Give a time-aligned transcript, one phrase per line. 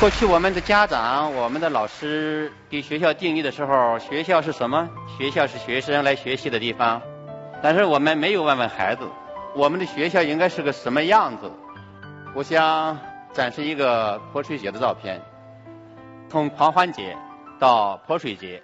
[0.00, 4.88] 过去我们的家长、我们的老师给学校定义的时候，学校是什么？
[5.18, 7.02] 学校是学生来学习的地方。
[7.60, 9.08] 但是我们没有问问孩子，
[9.56, 11.50] 我们的学校应该是个什么样子？
[12.36, 12.96] 我想
[13.32, 15.20] 展示一个泼水节的照片。
[16.28, 17.16] 从狂欢节
[17.58, 18.62] 到泼水节，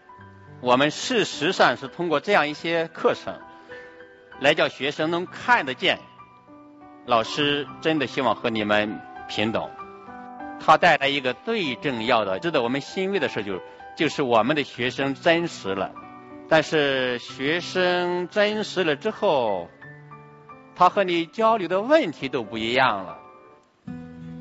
[0.60, 3.34] 我们事实上是通过这样一些课程，
[4.38, 5.98] 来叫学生能看得见，
[7.06, 9.68] 老师真的希望和你们平等。
[10.66, 13.62] 它带来一个最重要的、值得我们欣慰的事，就是
[13.96, 15.92] 就是我们的学生真实了。
[16.48, 19.68] 但是学生真实了之后，
[20.74, 23.18] 他和你交流的问题都不一样了。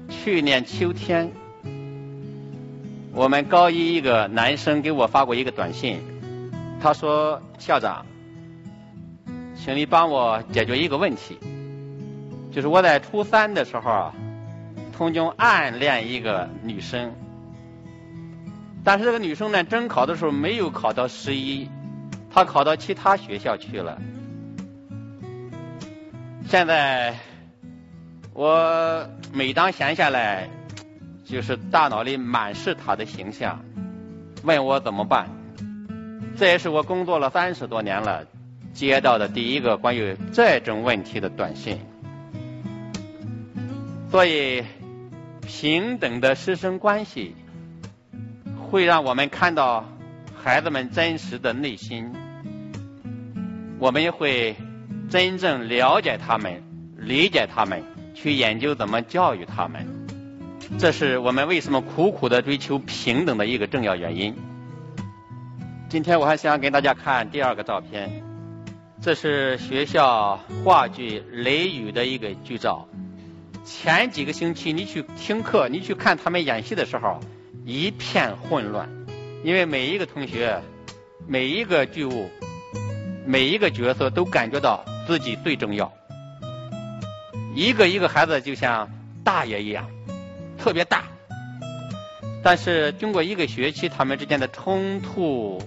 [0.09, 1.29] 去年秋天，
[3.11, 6.01] 我们高一一个男生给我发过一个短信，
[6.81, 8.05] 他说：“校长，
[9.55, 11.37] 请你帮我解决一个问题，
[12.49, 14.15] 就是我在初三的时候啊。”
[15.03, 17.13] 曾经暗恋一个女生，
[18.85, 21.69] 但是这个女生呢，中考的时候没有考到十一，
[22.31, 24.01] 她考到其他学校去了。
[26.47, 27.17] 现在
[28.33, 30.47] 我每当闲下来，
[31.25, 33.59] 就是大脑里满是她的形象，
[34.43, 35.27] 问我怎么办。
[36.37, 38.25] 这也是我工作了三十多年了
[38.71, 41.77] 接到的第一个关于这种问题的短信，
[44.09, 44.63] 所以。
[45.45, 47.35] 平等的师生关系
[48.69, 49.85] 会让我们看到
[50.35, 52.11] 孩子们真实的内心，
[53.79, 54.55] 我们也会
[55.09, 56.63] 真正了解他们、
[56.97, 59.85] 理解他们，去研究怎么教育他们。
[60.79, 64.35] 这是我们为什么苦苦的追求平等的一个重要原因。
[65.87, 68.23] 今天我还想给大家看第二个照片，
[69.01, 72.87] 这是学校话剧《雷雨》的一个剧照。
[73.65, 77.19] 前几个星期你去听课，你去看他们演戏的时候，
[77.65, 78.89] 一片混乱，
[79.43, 80.61] 因为每一个同学、
[81.27, 82.29] 每一个剧务、
[83.25, 85.93] 每一个角色都感觉到自己最重要，
[87.55, 88.89] 一个一个孩子就像
[89.23, 89.89] 大爷一样，
[90.57, 91.05] 特别大。
[92.43, 95.61] 但是经过一个学期，他们之间的冲突、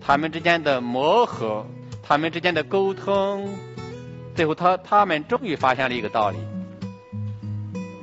[0.00, 1.66] 他们之间的磨合、
[2.02, 3.54] 他们之间的沟通，
[4.34, 6.38] 最后他他们终于发现了一个道理。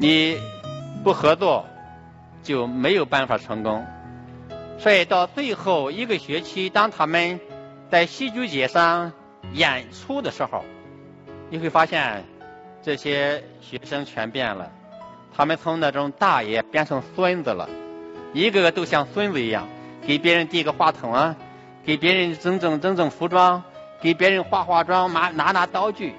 [0.01, 0.39] 你
[1.03, 1.65] 不合作
[2.41, 3.85] 就没有办法成功，
[4.77, 7.41] 所以到最后一个学期，当他们
[7.91, 9.11] 在戏剧节上
[9.51, 10.63] 演出的时候，
[11.49, 12.23] 你会发现
[12.81, 14.71] 这些学生全变了，
[15.35, 17.69] 他们从那种大爷变成孙子了，
[18.31, 19.67] 一个个都像孙子一样，
[20.07, 21.35] 给别人递个话筒啊，
[21.85, 23.63] 给别人整整整整服装，
[23.99, 26.15] 给别人化化妆，拿拿拿刀具，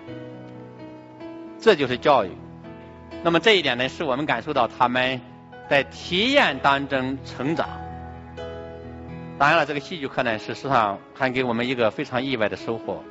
[1.58, 2.30] 这就是教育。
[3.22, 5.20] 那么这一点呢，是我们感受到他们
[5.68, 7.68] 在体验当中成长。
[9.38, 13.02] 当然了，这个戏剧课呢，事实上还给我们一个非常意外的收获，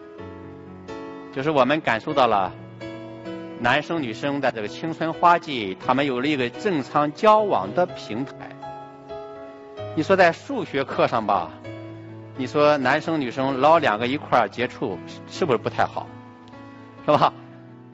[1.33, 2.51] 就是我们感受到了
[3.59, 8.33] 男生女生在这个青春花季，他们有了一个正常交往的平台。
[9.95, 11.49] 你说在数学课上吧，
[12.37, 16.07] 你说男生女生老两个一块儿接触，是不是不太好？
[17.05, 17.33] 是吧？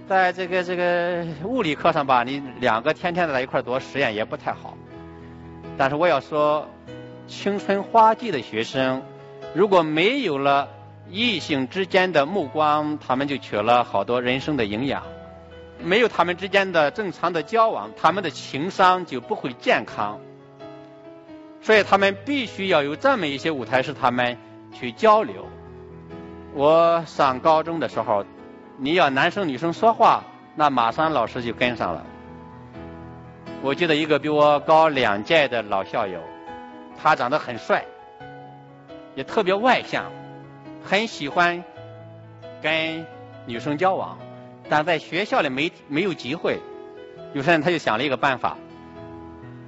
[0.08, 4.78] 在这个这个物理课上吧，你两个天天在一块做实验也不太好。
[5.78, 6.68] 但是我要说，
[7.28, 9.02] 青春花季的学生，
[9.56, 10.70] 如果没有了
[11.10, 15.02] 异性之间的目光，他们就缺了好多人生的营养。
[15.84, 20.20] 没有他们之间的正常的交往，他们的情商就不会健康。
[21.62, 24.38] 所以他们必须要有这么一些舞台，使他们
[24.72, 25.48] 去交流。
[26.54, 28.24] 我 上高中的时候。
[28.78, 30.24] 你要男生女生说话，
[30.56, 32.06] 那马上老师就跟上了。
[33.62, 36.20] 我记得一个比我高两届的老校友，
[37.02, 37.86] 他长得很帅，
[39.16, 40.12] 也特别外向，
[40.84, 41.64] 很喜欢
[42.62, 43.08] 跟
[43.46, 44.18] 女生交往，
[44.70, 46.60] 但在学校里没没有机会。
[47.34, 48.58] 有时候他就想了一个办法，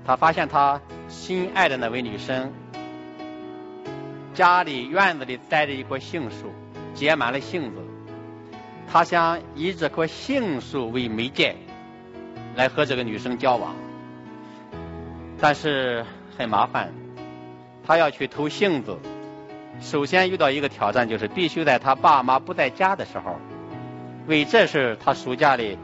[0.06, 2.52] 他发现他心爱的那位女生
[4.34, 6.52] 家里院子里栽着一棵杏树，
[6.94, 7.87] 结满了杏子。
[8.90, 11.58] 他想以这棵杏树为媒介，
[12.56, 13.76] 来和这个女生交往，
[15.40, 16.06] 但是
[16.38, 16.94] 很麻烦。
[17.86, 18.98] 他要去偷杏子，
[19.82, 23.36] 首先遇到一个挑战，就是必须在他爸妈不在家的时候。
[24.26, 25.78] 为这事，他暑假里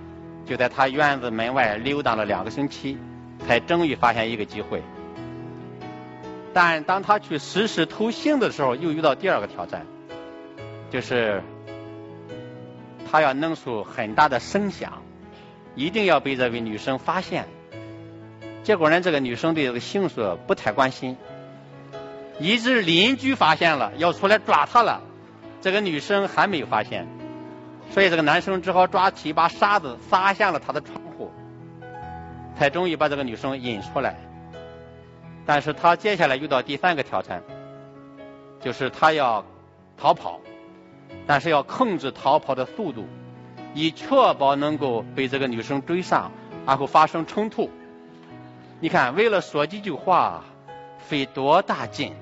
[0.46, 2.98] 就在他院子门外溜达了两个星期，
[3.46, 4.82] 才终于发现一个机会。
[6.54, 9.86] 但当他去实施偷杏的时候，又遇到第二个挑战，
[10.90, 11.44] 就是。
[13.14, 15.04] 他要弄出很大的声响，
[15.76, 17.46] 一定要被这位女生发现。
[18.64, 21.16] 结果呢，这个女生对这个杏树不太关心，
[22.40, 25.04] 一直邻居发现了要出来抓他了，
[25.62, 27.08] 这个女生还没有发现，
[27.92, 31.32] 所以这个男生只好抓起一把沙子撒向了她的窗户，
[32.58, 34.18] 才终于把这个女生引出来。
[35.46, 37.44] 但是他接下来遇到第三个挑战，
[38.60, 39.46] 就是他要
[39.98, 40.42] 逃跑，
[41.26, 43.06] 但是要控制逃跑的速度，
[43.74, 46.32] 以确保能够被这个女生追上，
[46.66, 47.70] 然后发生冲突。
[48.80, 50.44] 你看，为了说几句话，
[50.98, 52.14] 费多大劲！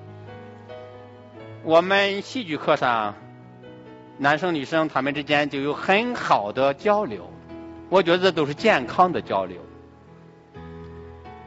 [1.64, 3.16] 我们戏剧课上，
[4.18, 7.32] 男生女生他们之间就有很好的交流，
[7.90, 9.58] 我觉得这都是健康的交流。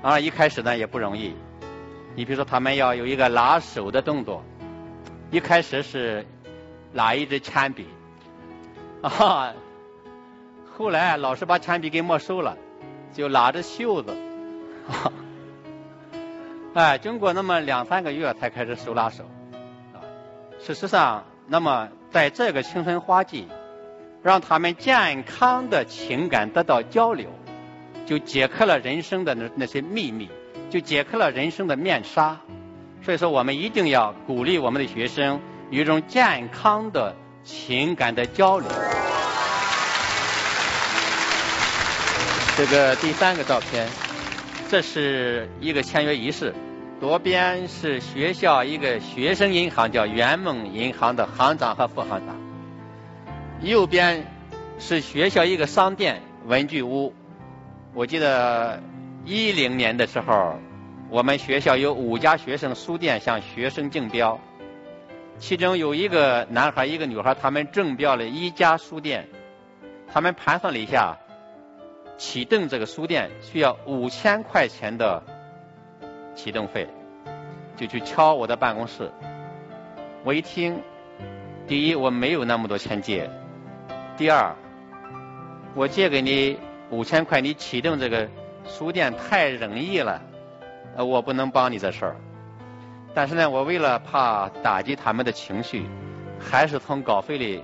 [0.02, 1.34] 啊，一开始呢也不容易。
[2.16, 4.44] 你比如说，他们要有一个拉手的动作，
[5.30, 6.26] 一开始是
[6.94, 7.86] 拿一支铅笔，
[9.02, 9.52] 啊，
[10.74, 12.56] 后来老师把铅笔给没收了，
[13.12, 14.16] 就拉着袖子，
[16.72, 19.24] 哎，经过那么两三个月才开始手拉手。
[19.92, 20.00] 啊
[20.60, 23.48] 事实上，那么在这个青春花季，
[24.22, 27.28] 让他们健康的情感得到交流，
[28.06, 30.30] 就解开了人生的那那些秘密。
[30.70, 32.40] 就解开了人生的面纱，
[33.02, 35.40] 所以说我们一定要鼓励我们的学生
[35.74, 38.68] 一种健康的情感的交流。
[42.56, 43.88] 这个第三个照片，
[44.68, 46.54] 这是一个签约仪式，
[47.00, 52.36] 左边是学校一个学生银行叫圆梦银行的行长和副行长，
[53.60, 54.32] 右边
[54.78, 57.12] 是学校一个商店文具屋，
[57.94, 58.80] 我记得。
[59.26, 60.60] 一零年的时候，
[61.08, 64.38] 我们学校有五家学生书店向学生竞标，
[65.38, 69.28] 其中有一个男孩一个女孩他们中标了一家书店，
[70.12, 71.18] 他们盘算了一下，
[72.16, 75.22] 启动这个书店需要五千块钱的
[76.34, 76.88] 启动费，
[77.76, 79.10] 就去敲我的办公室。
[80.24, 80.80] 我一听，
[81.66, 83.30] 第一我没有那么多钱借，
[84.16, 84.54] 第二
[85.74, 86.58] 我借给你
[86.90, 88.28] 五千块，你启动这个。
[88.66, 90.22] 书店太容易了，
[90.96, 92.16] 呃，我不能帮你这事儿。
[93.14, 95.86] 但是呢，我为了怕打击他们的情绪，
[96.38, 97.62] 还是从稿费里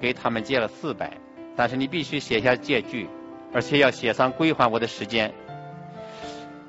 [0.00, 1.12] 给他们借了四百。
[1.54, 3.08] 但是你必须写下借据，
[3.52, 5.32] 而且要写上归还我的时间。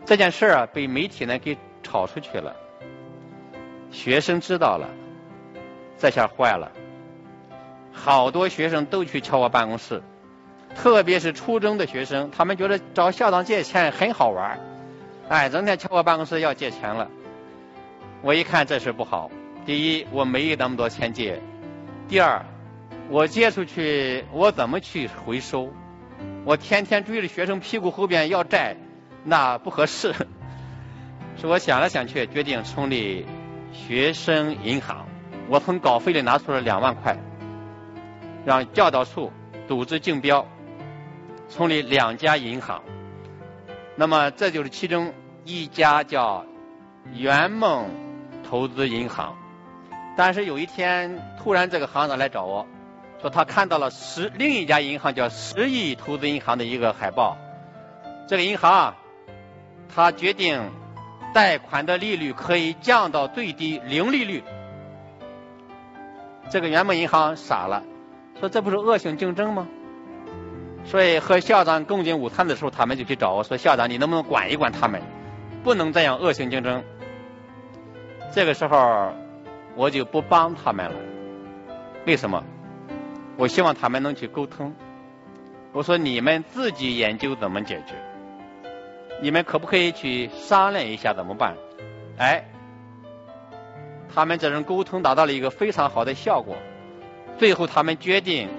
[0.05, 2.55] 这件事儿啊，被媒体呢给炒出去了，
[3.91, 4.89] 学生知道了，
[5.97, 6.71] 这下坏了，
[7.91, 10.01] 好多学生都去敲我办公室。
[10.75, 14.59] 特别是初中的学生，他们觉得找校长借钱很好玩
[15.27, 17.09] 哎，整天敲我办公室要借钱了。
[18.21, 19.29] 我一看这事不好，
[19.65, 21.41] 第一我没有那么多钱借，
[22.07, 22.45] 第二
[23.09, 25.69] 我借出去我怎么去回收？
[26.43, 28.75] 我天天追着学生屁股后边要债，
[29.23, 30.13] 那不合适。
[31.39, 33.25] 是我想来想去，决定成立
[33.71, 35.07] 学生银行。
[35.49, 37.17] 我从稿费里拿出了两万块，
[38.45, 39.31] 让教导处
[39.67, 40.47] 组织竞标。
[41.49, 42.83] 成立两家银行，
[43.95, 45.13] 那么这就是其中
[45.45, 46.45] 一家叫
[47.13, 47.85] 圆梦
[48.49, 49.35] 投资银行。
[50.15, 52.65] 但是有一天，突然这个行长来找我，
[53.21, 57.37] 说他看到了十另一家银行叫十亿投资银行的一个海报。
[58.27, 58.95] 这个银行啊，
[59.93, 60.71] 他决定
[61.33, 64.43] 贷款的利率可以降到最低零利率。
[66.49, 67.83] 这个原梦银行傻了，
[68.39, 69.67] 说这不是恶性竞争吗？
[70.85, 75.01] 所以和校长共进午餐的时候，他们就去找我说：“校长，你能不能管一管他们，
[75.63, 76.83] 不能这样恶性竞争。”
[78.31, 79.13] 这个时候
[79.75, 80.95] 我就不帮他们了。
[82.05, 82.43] 为什么？
[83.37, 84.73] 我希望他们能去沟通。
[85.73, 87.93] 我说：“你们自己研究怎么解决，
[89.21, 91.55] 你们可不可以去商量一下怎么办？”
[92.17, 92.45] 哎，
[94.13, 96.57] 他们这种沟通达到了一个非常好的效果。
[97.37, 98.49] 最后他们决定。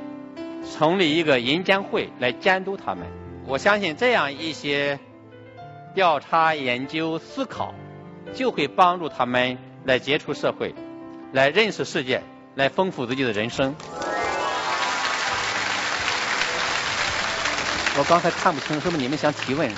[0.77, 3.07] 成立一个银监会来监督他们，
[3.47, 4.99] 我相信这样一些
[5.95, 7.73] 调查、研究、思考，
[8.35, 10.75] 就会帮助他们来接触社会，
[11.33, 12.23] 来认识世界，
[12.55, 13.75] 来丰富自己的人生。
[17.99, 19.71] 我刚才看不清，是不是你们想提问？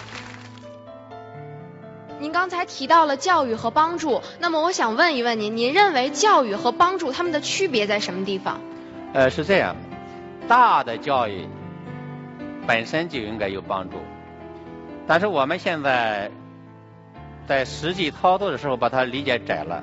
[2.18, 8.60] 您刚才提到了教育和帮助，那么我想问一问您，您认为教育和帮助他们的区别在什么地方？
[9.14, 9.74] 呃，是这样。
[10.46, 11.48] 大的教育
[12.66, 13.96] 本身就应该有帮助，
[15.06, 16.30] 但是我们现在
[17.50, 19.82] 在实际操作的时候把它理解窄了。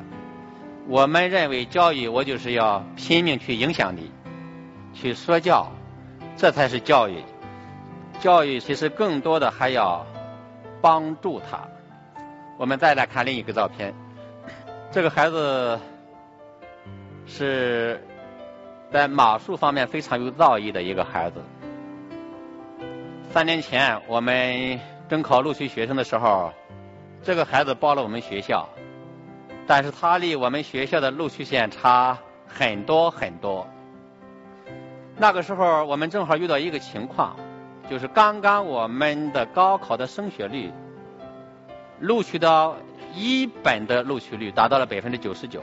[0.87, 4.09] 我们认为教育，我就是要拼命去影响你，
[4.93, 5.73] 去说教，
[6.37, 7.21] 这才是教育。
[8.21, 10.07] 教育其实更多的还要
[10.79, 11.59] 帮助他。
[12.57, 13.93] 我们再来看另一个照片，
[14.89, 15.77] 这个孩子
[17.25, 18.01] 是
[18.93, 21.43] 在马术方面非常有造诣的一个孩子。
[23.33, 26.53] 三年前我们中考录取学生的时候，
[27.27, 28.69] 这个孩子报了我们学校，
[29.67, 32.17] 但是他离我们学校的录取线差
[32.47, 33.67] 很多很多。
[35.17, 37.35] 那个时候我们正好遇到一个情况，
[37.89, 40.71] 就是刚刚我们的高考的升学率，
[41.99, 42.77] 录取到
[43.13, 45.61] 一本的录取率达到了百分之九十九，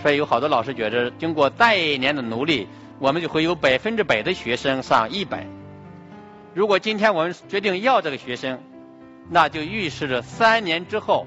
[0.00, 2.66] 所以有好多老师觉着，经过再一年的努力，
[2.98, 5.46] 我们就会有百分之百的学生上一本。
[6.54, 8.58] 如果今天我们决定要这个学生，
[9.30, 11.26] 那就预示着三年之后，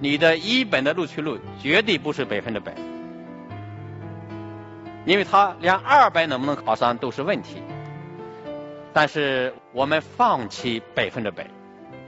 [0.00, 2.74] 你的一本的录取率绝对不是百分之百，
[5.04, 7.62] 因为他连二本能不能考上都是问题。
[8.92, 11.46] 但是我们放弃百分之百，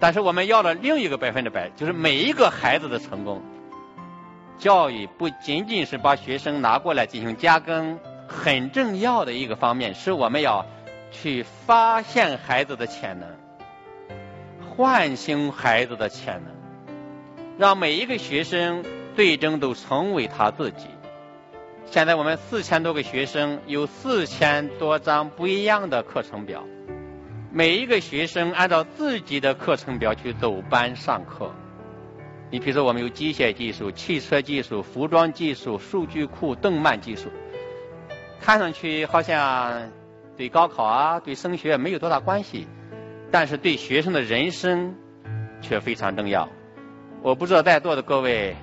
[0.01, 3.43] 但是我们要了另一个百分之百，就是每一个孩子的成功。
[4.59, 10.67] 教育不仅仅是把学生拿过来进行加更，很重要的一个方面是我们要。
[11.11, 13.27] 去发现孩子的潜能，
[14.79, 16.55] 唤醒孩子的潜能，
[17.59, 18.85] 让每一个学生
[19.17, 20.87] 最终都成为他自己。
[21.87, 26.65] 现在我们四千多个学生，有四千多张不一样的课程表，
[27.51, 31.51] 每一个学生按照自己的课程表去走班上课。
[32.53, 37.31] 你比如说，我们有机械技术、汽车技术、服装技术、数据库、动漫技术，
[38.41, 39.91] 看上去好像。
[40.37, 42.69] 对高考啊，对升学没有多大关系，
[43.31, 44.95] 但是对学生的人生
[45.61, 46.49] 却非常重要。
[47.23, 48.57] 我不知道在座的各位，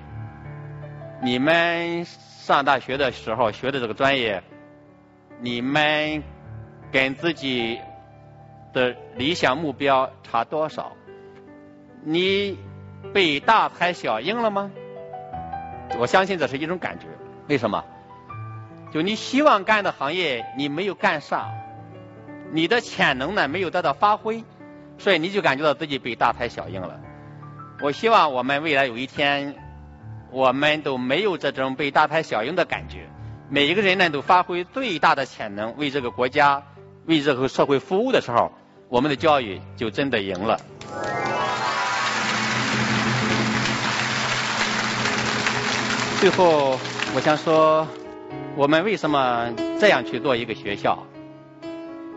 [1.22, 4.42] 你们上大学的时候学的这个专业，
[5.40, 6.22] 你们
[6.90, 7.78] 跟自己
[8.72, 10.92] 的理想目标差多少？
[12.02, 12.58] 你
[13.12, 14.70] 被大材小用了吗？
[15.98, 17.06] 我相信这是一种感觉。
[17.48, 17.84] 为什么？
[18.92, 21.50] 就你希望干的行业，你没有干上。
[22.52, 24.44] 你的潜能呢没有得到发挥，
[24.98, 27.00] 所以你就感觉到自己被大材小用了。
[27.82, 29.54] 我希望我们未来有一天，
[30.30, 33.08] 我们都没有这种被大材小用的感觉。
[33.48, 36.62] 每一个人呢都发挥最大的潜能，为这个国家、
[37.04, 38.50] 为这个社会服务的时候，
[38.88, 40.60] 我们的教育就真的赢了。
[46.18, 46.80] 最后，
[47.14, 47.86] 我想说，
[48.56, 51.06] 我们为什么这样去做一个学校？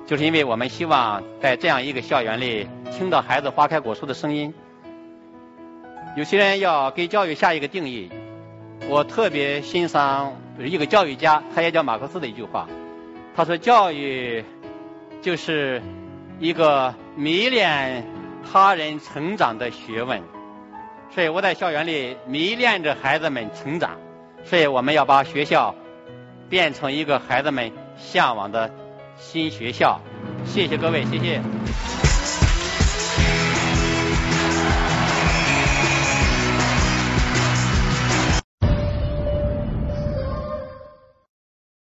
[0.10, 4.56] 就是因为我们希望在这样一个校园里听到孩子花开果树的声音。
[6.18, 8.10] 有些人要给教育下一个定义，
[8.88, 12.68] 我特别欣赏一个教育家，他也叫马克思的一句话。
[13.36, 14.44] 他说：“教育
[15.22, 15.80] 就是
[16.40, 18.04] 一个迷恋
[18.52, 20.24] 他人成长的学问。”
[21.14, 24.00] 所以我在校园里迷恋着孩子们成长。
[24.44, 25.76] 所以我们要把学校
[26.50, 28.72] 变成一个孩子们向往的。
[29.20, 30.00] 新学校，
[30.46, 31.42] 谢谢各位，谢谢。